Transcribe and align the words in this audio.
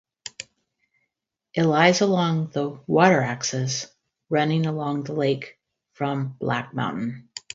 It 1.53 1.61
lies 1.65 2.01
along 2.01 2.47
the 2.53 2.71
'water 2.87 3.21
axis' 3.21 3.85
running 4.29 4.65
along 4.65 5.03
the 5.03 5.13
lake 5.13 5.59
from 5.93 6.29
Black 6.39 6.73
Mountain. 6.73 7.29